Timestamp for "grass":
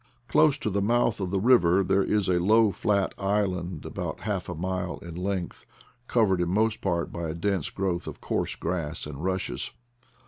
8.55-9.05